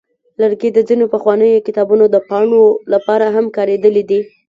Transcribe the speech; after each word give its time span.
لرګي 0.41 0.69
د 0.73 0.79
ځینو 0.87 1.05
پخوانیو 1.13 1.63
کتابونو 1.67 2.05
د 2.09 2.15
پاڼو 2.29 2.63
لپاره 2.93 3.25
هم 3.35 3.45
کارېدلي 3.57 4.03
دي. 4.09 4.19